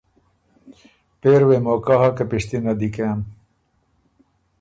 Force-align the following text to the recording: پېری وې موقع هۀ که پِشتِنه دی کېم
پېری 1.19 1.45
وې 1.47 1.57
موقع 1.67 1.95
هۀ 2.01 2.09
که 2.17 2.23
پِشتِنه 2.29 2.73
دی 2.79 2.89
کېم 2.95 3.19